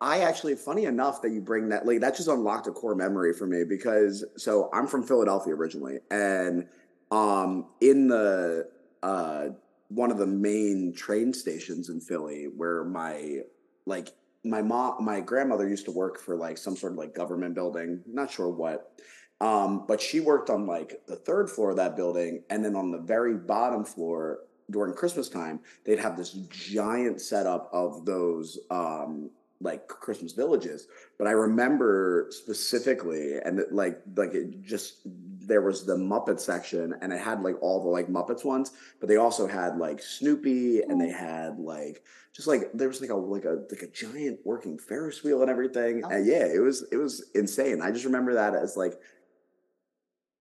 [0.00, 3.32] I actually, funny enough that you bring that, like that just unlocked a core memory
[3.32, 6.68] for me because so I'm from Philadelphia originally, and
[7.10, 8.68] um in the
[9.02, 9.46] uh
[9.88, 13.40] one of the main train stations in Philly where my
[13.86, 14.10] like
[14.44, 18.02] my mom my grandmother used to work for like some sort of like government building,
[18.06, 18.92] not sure what.
[19.40, 22.90] Um, but she worked on like the third floor of that building, and then on
[22.90, 29.30] the very bottom floor during Christmas time, they'd have this giant setup of those um
[29.60, 30.86] like Christmas villages.
[31.18, 36.94] But I remember specifically, and it, like like it just there was the Muppet section,
[37.00, 40.82] and it had like all the like Muppets ones, but they also had like Snoopy,
[40.82, 41.16] and they oh.
[41.16, 42.02] had like
[42.34, 45.50] just like there was like a like a like a giant working Ferris wheel and
[45.50, 46.02] everything.
[46.04, 46.10] Oh.
[46.10, 47.82] And yeah, it was it was insane.
[47.82, 48.98] I just remember that as like.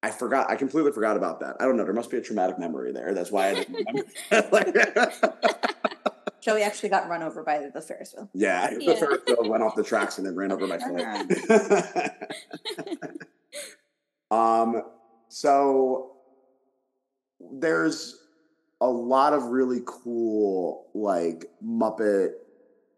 [0.03, 0.47] I forgot.
[0.51, 1.55] I completely forgot about that.
[1.59, 1.83] I don't know.
[1.83, 3.15] There must be a traumatic memory there.
[3.15, 4.09] That's why I didn't remember.
[4.51, 5.63] Like-
[6.47, 8.29] Joey actually got run over by the Ferris wheel.
[8.33, 8.77] Yeah, Yeah.
[8.93, 11.25] the Ferris wheel went off the tracks and then ran over my Uh-huh.
[11.49, 13.27] foot.
[14.31, 14.81] um,
[15.27, 16.13] so
[17.51, 18.15] there's
[18.79, 22.31] a lot of really cool like Muppet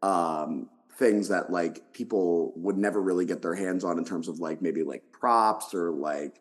[0.04, 4.40] um things that like people would never really get their hands on in terms of
[4.40, 6.40] like maybe like props or like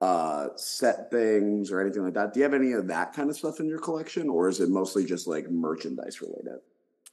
[0.00, 2.34] uh set things or anything like that.
[2.34, 4.68] Do you have any of that kind of stuff in your collection or is it
[4.68, 6.60] mostly just like merchandise related?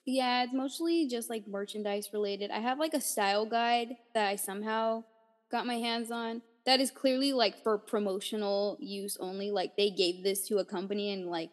[0.05, 2.51] Yeah, it's mostly just like merchandise related.
[2.51, 5.03] I have like a style guide that I somehow
[5.49, 9.51] got my hands on that is clearly like for promotional use only.
[9.51, 11.51] Like they gave this to a company and like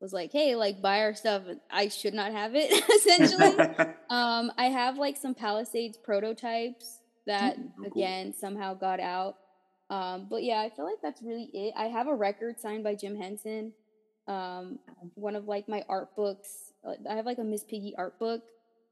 [0.00, 3.60] was like, "Hey, like buy our stuff." I should not have it essentially.
[4.08, 8.02] um I have like some Palisades prototypes that Mm, cool.
[8.02, 9.36] again somehow got out.
[9.92, 11.74] Um but yeah, I feel like that's really it.
[11.76, 13.72] I have a record signed by Jim Henson.
[14.26, 14.78] Um
[15.14, 16.72] one of like my art books.
[17.08, 18.42] I have like a Miss Piggy art book.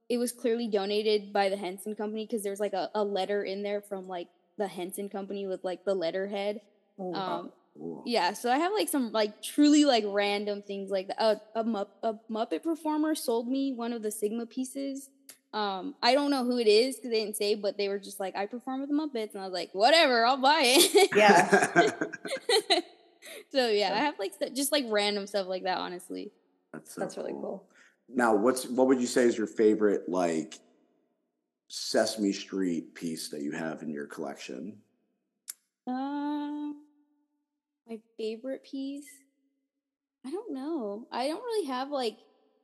[0.09, 3.63] It was clearly donated by the Henson company because there's like a, a letter in
[3.63, 6.61] there from like the Henson company with like the letterhead.
[6.99, 8.03] Oh, Um, Cool.
[8.05, 11.23] yeah, so I have like some like truly like random things like that.
[11.55, 11.61] A,
[12.03, 15.09] a Muppet performer sold me one of the Sigma pieces.
[15.53, 18.21] Um, I don't know who it is because they didn't say, but they were just
[18.21, 21.11] like, I perform with the Muppets, and I was like, whatever, I'll buy it.
[21.15, 21.91] Yeah.
[23.53, 25.79] so yeah, I have like st- just like random stuff like that.
[25.79, 26.31] Honestly,
[26.73, 27.65] That's, so That's really cool.
[28.09, 30.59] Now, what's what would you say is your favorite like
[31.69, 34.79] Sesame Street piece that you have in your collection?
[35.87, 36.77] um,
[37.89, 39.09] my favorite piece.
[40.25, 41.07] I don't know.
[41.11, 42.19] I don't really have like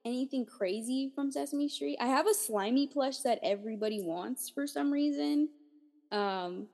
[0.06, 1.98] anything crazy from Sesame Street.
[2.00, 5.48] I have a Slimey plush that everybody wants for some reason.
[6.12, 6.68] Um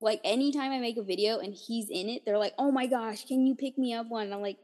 [0.00, 3.24] like anytime I make a video and he's in it, they're like, "Oh my gosh,
[3.26, 4.58] can you pick me up one?" And I'm like,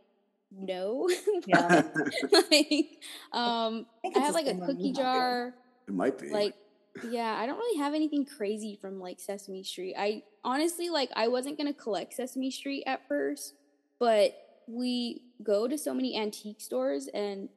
[0.51, 1.09] "No."
[1.47, 1.83] Yeah.
[2.33, 2.99] like
[3.33, 5.55] um think I have like a cookie jar
[5.89, 6.31] it might be.
[6.31, 6.55] like
[7.11, 11.29] yeah i don't really have anything crazy from like sesame street i honestly like i
[11.29, 13.55] wasn't gonna collect sesame street at first
[13.99, 14.35] but
[14.67, 17.49] we go to so many antique stores and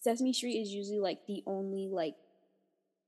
[0.00, 2.16] sesame street is usually like the only like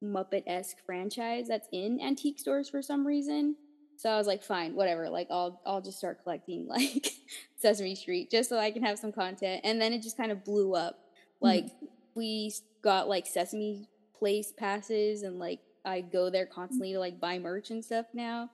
[0.02, 3.56] muppet-esque franchise that's in antique stores for some reason.
[3.96, 7.12] So i was like fine whatever like i'll i'll just start collecting like
[7.58, 9.60] sesame street just so i can have some content.
[9.64, 10.98] And then it just kind of blew up.
[11.40, 11.66] Like
[12.14, 12.52] we
[12.82, 17.70] got like sesame place passes and like i go there constantly to like buy merch
[17.70, 18.50] and stuff now.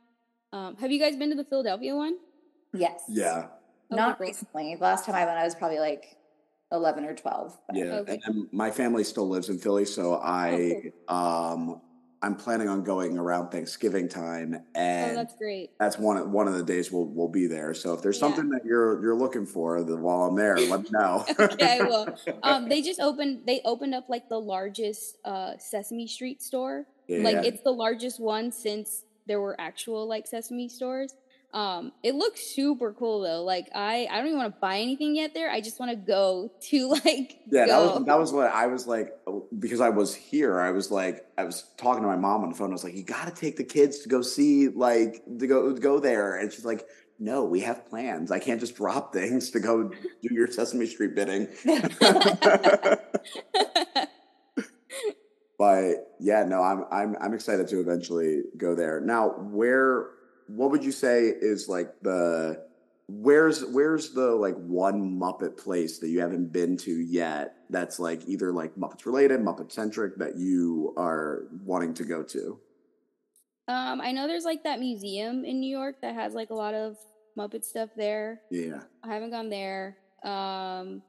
[0.53, 2.17] Um have you guys been to the philadelphia one?
[2.75, 3.05] Yes.
[3.09, 3.47] yeah,
[3.91, 4.75] Not Okay, recently.
[4.75, 6.18] The last time I went, I was probably like
[6.73, 7.59] 11 or 12.
[7.67, 7.85] but- yeah.
[7.85, 8.21] Okay.
[8.25, 11.81] And, my family still lives in Philly, so I um
[12.21, 16.49] I'm planning on going around Thanksgiving time, oh and that's great that's one of, one
[16.49, 17.75] of the days we'll we'll be there.
[17.75, 18.21] So if there's Yeah.
[18.21, 21.25] something that you're you're looking for, then while I'm there, let me know.
[21.39, 22.09] okay i will
[22.43, 27.23] um they just opened they opened up like the largest uh sesame street store yeah.
[27.23, 31.15] like it's the largest one since there were actual like sesame stores
[31.55, 35.17] um it looks super cool though like i i don't even want to buy anything
[35.17, 38.49] yet there i just want to go to like Yeah, that was that was what
[38.53, 39.13] I was like
[39.59, 40.61] because I was here.
[40.61, 42.71] I was like I was talking to my mom on the phone.
[42.71, 45.73] I was like, "You got to take the kids to go see like to go
[45.73, 46.87] go there," and she's like,
[47.19, 48.31] "No, we have plans.
[48.31, 51.49] I can't just drop things to go do your Sesame Street bidding."
[55.59, 59.01] but yeah, no, I'm I'm I'm excited to eventually go there.
[59.01, 60.11] Now, where
[60.49, 62.65] what would you say is like the
[63.09, 68.23] where's where's the like one Muppet place that you haven't been to yet that's like
[68.27, 72.59] either like Muppets related, Muppet centric that you are wanting to go to?
[73.69, 76.75] Um, I know there's like that museum in New York that has like a lot
[76.75, 76.97] of
[77.37, 78.41] Muppet stuff there.
[78.51, 78.81] Yeah.
[79.05, 79.99] I haven't gone there.
[80.25, 81.03] Um,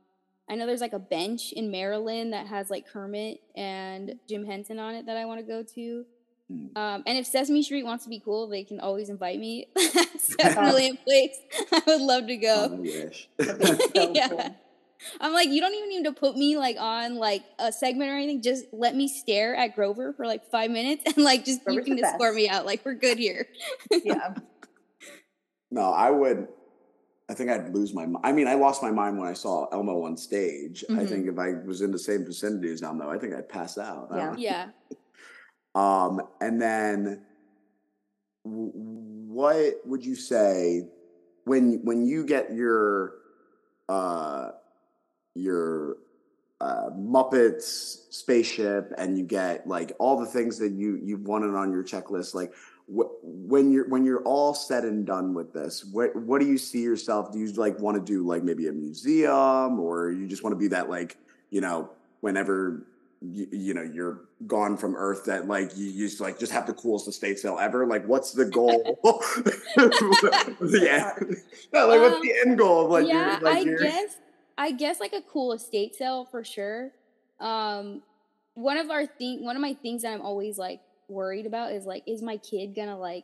[0.49, 4.80] I know there's like a bench in Maryland that has like Kermit and Jim Henson
[4.80, 6.06] on it that I want to go to.
[6.50, 6.68] Hmm.
[6.76, 9.68] Um, and if Sesame Street wants to be cool, they can always invite me.
[9.76, 11.38] That's definitely a place
[11.72, 12.76] I would love to Oh, go.
[12.76, 13.30] wish.
[13.94, 14.30] Yeah.
[14.30, 14.56] cool.
[15.22, 18.16] I'm like, you don't even need to put me like on like a segment or
[18.16, 18.42] anything.
[18.42, 21.96] Just let me stare at Grover for like five minutes and like just you can
[21.96, 22.66] the escort me out.
[22.66, 23.48] Like we're good here.
[23.92, 24.34] Yeah.
[25.72, 26.48] no, I would.
[27.30, 28.08] I think I'd lose my.
[28.08, 30.84] mi- I mean, I lost my mind when I saw Elmo on stage.
[30.90, 31.08] I Mhm.
[31.10, 34.08] think if I was in the same vicinity as Elmo, I think I'd pass out.
[34.14, 34.36] Yeah.
[34.36, 34.70] Yeah.
[35.76, 37.22] Um, and then
[38.44, 40.88] what would you say
[41.46, 43.16] when when you get your
[43.88, 44.52] uh
[45.36, 45.98] your
[46.62, 51.72] uh Muppets spaceship and you get like all the things that you you've wanted on
[51.72, 52.54] your checklist like
[52.94, 56.58] wh- when you're when you're all said and done with this what what do you
[56.58, 60.44] see yourself do you like want to do like maybe a museum or you just
[60.44, 61.18] want to be that like
[61.50, 61.90] you know
[62.22, 62.86] whenever
[63.22, 66.66] you, you know you're gone from earth that like you, you just like just have
[66.66, 69.00] the coolest estate sale ever like what's the goal
[69.76, 71.38] the end,
[71.74, 74.18] no, like what's Um, the end goal of like yeah, like I your, guess
[74.58, 76.92] I guess like a cool estate sale for sure.
[77.40, 78.04] Um,
[78.56, 81.86] one of our thing, one of my things that I'm always like worried about is
[81.86, 83.24] like, is my kid gonna like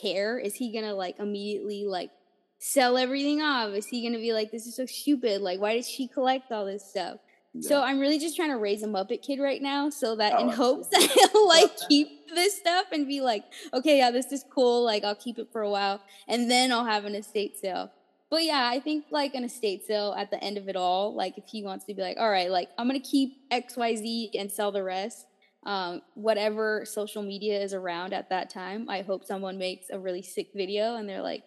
[0.00, 0.38] care?
[0.38, 2.10] Is he gonna like immediately like
[2.58, 3.72] sell everything off?
[3.74, 5.40] Is he gonna be like, this is so stupid?
[5.40, 7.18] Like, why did she collect all this stuff?
[7.62, 10.40] So I'm really just trying to raise a Muppet kid right now, so that Oh,
[10.40, 11.00] in hopes that
[11.32, 14.84] he'll like keep this stuff and be like, okay, yeah, this is cool.
[14.84, 17.90] Like I'll keep it for a while, and then I'll have an estate sale.
[18.28, 21.38] But yeah, I think like an estate sale at the end of it all, like
[21.38, 24.30] if he wants to be like, all right, like I'm gonna keep X Y Z
[24.38, 25.26] and sell the rest.
[25.64, 30.22] Um, whatever social media is around at that time, I hope someone makes a really
[30.22, 31.42] sick video and they're like,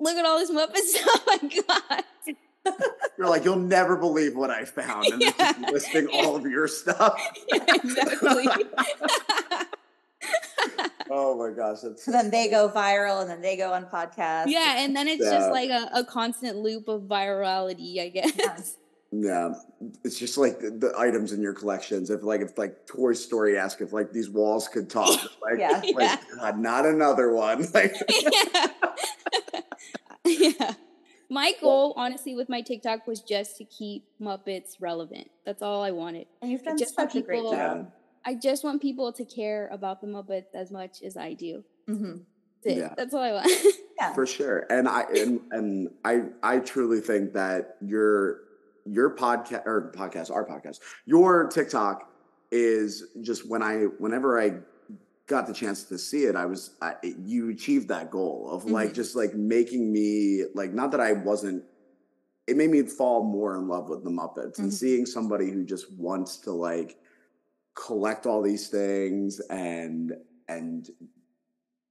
[0.00, 2.04] look at all this Muppet stuff I got.
[3.18, 5.70] you're like you'll never believe what i found and it's just Yeah.
[5.70, 7.20] listing all of your stuff
[7.52, 8.46] Yeah, exactly.
[11.10, 14.46] oh my gosh that's So then they go viral and then they go on podcasts.
[14.48, 15.30] yeah, and then it's Yeah.
[15.38, 18.32] just like a, a constant loop of virality, I guess.
[18.36, 18.76] Yes.
[19.16, 19.52] Yeah,
[20.02, 22.10] it's just like the, the items in your collections.
[22.10, 25.80] If like if like Toy Story asked if like these walls could talk, like, Yeah.
[25.94, 27.64] like God, not another one.
[27.72, 28.66] Like yeah.
[30.24, 30.72] yeah.
[31.30, 35.30] My goal, honestly, with my TikTok was just to keep Muppets relevant.
[35.44, 36.26] That's all I wanted.
[36.42, 37.90] And you've done Just for such a great job.
[38.24, 41.64] I just want people to care about the Muppets as much as I do.
[41.86, 42.16] hmm
[42.62, 42.78] That's it.
[42.78, 42.94] Yeah.
[42.96, 43.50] That's all I want.
[44.00, 44.12] Yeah.
[44.12, 44.66] for sure.
[44.70, 48.40] And I and and I I truly think that your
[48.84, 52.10] your podcast or podcast, our podcast, your TikTok
[52.50, 54.54] is just when I whenever I
[55.26, 58.90] got the chance to see it, I was I, you achieved that goal of like
[58.90, 58.94] Mhm.
[58.94, 61.64] just like making me like not that I wasn't.
[62.46, 64.72] It made me fall more in love with the Muppets and Mhm.
[64.74, 66.98] seeing somebody who just wants to like
[67.74, 70.12] collect all these things and
[70.48, 70.90] and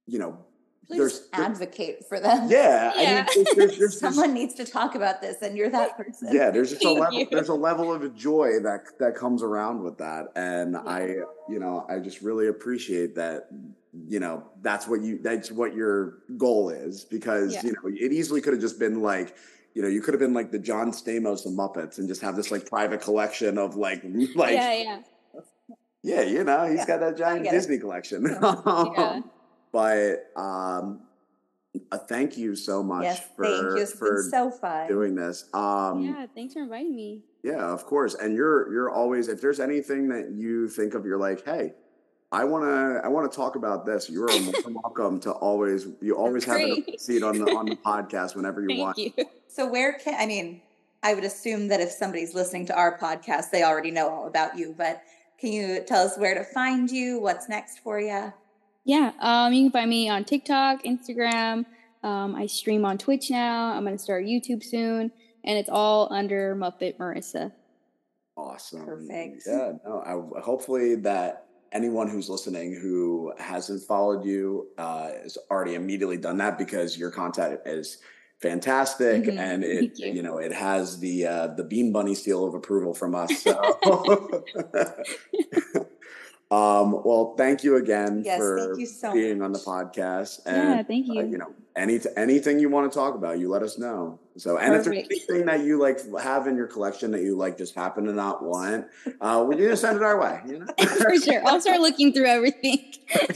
[0.06, 0.38] you know
[0.86, 2.48] Please there's there- advocate for them.
[2.50, 2.98] yeah, I
[3.36, 6.28] mean, there's, there's, there's, Someone needs to talk about this, and you're that person.
[6.32, 7.26] yeah, there's just a level, you.
[7.30, 10.80] there's a level of joy that that comes around with that, and Yeah.
[10.86, 11.00] I,
[11.48, 13.48] you know, I just really appreciate that.
[14.08, 17.62] You know, that's what you, that's what your goal is, because Yeah.
[17.62, 19.36] you know, it easily could have just been like,
[19.72, 22.34] you know, you could have been like the John Stamos of Muppets and just have
[22.34, 24.02] this like private collection of like,
[24.34, 25.00] like, yeah, yeah,
[26.02, 26.22] yeah.
[26.22, 27.56] you know, he's Yeah, got that giant get it.
[27.56, 28.24] Disney collection.
[28.24, 29.20] Yeah.
[29.74, 31.00] but um,
[31.90, 33.86] uh, thank you so much Yes, for thank you.
[33.86, 34.86] For so fun.
[34.86, 35.48] doing this.
[35.52, 37.22] Um, yeah, thanks for inviting me.
[37.42, 38.14] yeah, of course.
[38.14, 41.72] And you're you're always if there's anything that you think of, you're like, hey,
[42.30, 44.08] I wanna I wanna talk about this.
[44.08, 47.00] You're more welcome to always you always have a Great.
[47.00, 48.98] seat on the on the podcast whenever you Thank want.
[48.98, 49.12] you.
[49.48, 50.62] So where can I mean?
[51.02, 54.56] I would assume that if somebody's listening to our podcast, they already know all about
[54.56, 54.74] you.
[54.78, 55.02] But
[55.38, 57.20] can you tell us where to find you?
[57.20, 58.32] What's next for you?
[58.84, 61.64] Yeah, um, you can find me on TikTok, Instagram.
[62.02, 63.72] Um, I stream on Twitch now.
[63.72, 65.10] I'm going to start YouTube soon,
[65.44, 67.52] and it's all under Muppet Marissa.
[68.36, 68.84] Awesome.
[68.84, 69.44] Perfect.
[69.46, 70.02] Yeah, no,
[70.36, 76.36] I, hopefully that anyone who's listening who hasn't followed you uh, has already immediately done
[76.38, 77.98] that because your content is
[78.40, 79.38] fantastic Mhm.
[79.38, 80.12] and it you.
[80.12, 80.22] you.
[80.22, 83.54] know it has the uh, the bean bunny seal of approval from us so
[86.50, 90.40] Um, well, thank you again Yes, for thank you so being on the podcast.
[90.46, 91.26] And Yeah, thank uh, you.
[91.32, 94.20] you know, any anything you want to talk about, you let us know.
[94.36, 95.12] So, and if there's Perfect.
[95.28, 98.44] anything that you like have in your collection that you like just happen to not
[98.44, 98.86] want,
[99.20, 100.40] uh, we're gonna send it our way.
[100.46, 100.66] You know,
[100.98, 101.42] for sure.
[101.46, 102.92] I'll start looking through everything.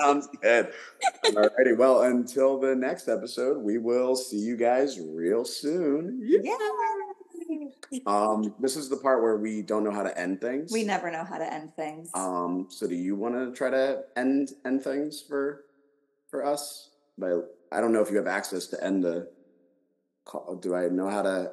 [0.00, 0.72] Sounds good.
[1.26, 1.76] Alrighty.
[1.76, 6.20] Well, until the next episode, we will see you guys real soon.
[6.22, 6.52] Yeah.
[8.06, 10.72] Um, this is the part where we don't know how to end things.
[10.72, 12.10] We never know how to end things.
[12.14, 15.64] Um, so do you want to try to end end things for
[16.30, 16.90] for us?
[17.16, 19.28] But I don't know if you have access to end the
[20.24, 20.56] call.
[20.56, 21.52] Do I know how to?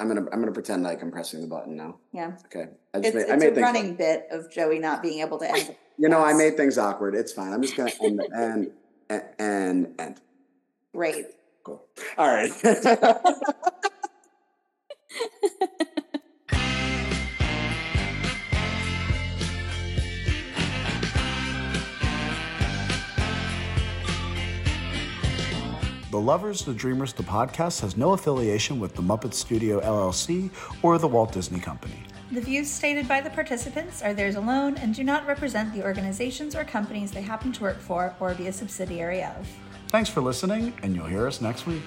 [0.00, 1.96] I'm gonna I'm gonna pretend like I'm pressing the button now.
[2.12, 2.32] yeah.
[2.46, 2.66] Okay.
[2.92, 5.50] I It's, made, I it's made a running bit of Joey not being able to
[5.50, 5.76] end.
[5.96, 7.14] You know, I made things awkward.
[7.14, 7.52] It's fine.
[7.52, 8.72] I'm just gonna end end
[9.08, 10.20] and and end.
[10.92, 11.26] Great.
[11.62, 11.84] Cool.
[12.18, 12.50] All right.
[26.14, 30.48] The Lovers, the Dreamers, the podcast has no affiliation with the Muppet Studio LLC
[30.80, 32.04] or the Walt Disney Company.
[32.30, 36.54] The views stated by the participants are theirs alone and do not represent the organizations
[36.54, 39.48] or companies they happen to work for or be a subsidiary of.
[39.88, 41.82] Thanks for listening, and you'll hear us next week.